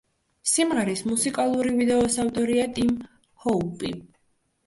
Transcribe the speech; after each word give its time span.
სიმღერის 0.51 1.03
მუსიკალური 1.09 1.73
ვიდეოს 1.81 2.17
ავტორია 2.25 2.65
ტიმ 2.79 2.89
ჰოუპი. 3.45 3.93